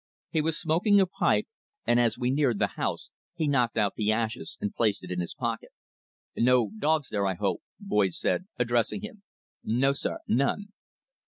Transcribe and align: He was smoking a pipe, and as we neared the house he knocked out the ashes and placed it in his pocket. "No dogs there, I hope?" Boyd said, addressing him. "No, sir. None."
He 0.31 0.41
was 0.41 0.59
smoking 0.59 0.99
a 0.99 1.05
pipe, 1.05 1.45
and 1.85 1.99
as 1.99 2.17
we 2.17 2.31
neared 2.31 2.57
the 2.57 2.69
house 2.75 3.11
he 3.35 3.47
knocked 3.47 3.77
out 3.77 3.93
the 3.93 4.11
ashes 4.11 4.57
and 4.59 4.73
placed 4.73 5.03
it 5.03 5.11
in 5.11 5.19
his 5.19 5.35
pocket. 5.35 5.69
"No 6.35 6.71
dogs 6.75 7.09
there, 7.09 7.27
I 7.27 7.35
hope?" 7.35 7.61
Boyd 7.79 8.15
said, 8.15 8.47
addressing 8.57 9.01
him. 9.01 9.21
"No, 9.63 9.93
sir. 9.93 10.17
None." 10.27 10.69